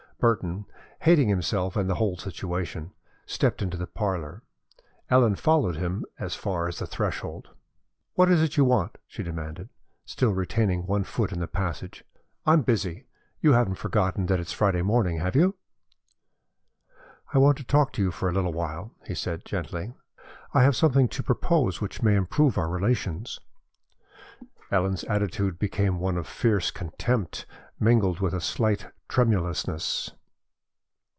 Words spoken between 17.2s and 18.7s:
"I want to talk to you for a little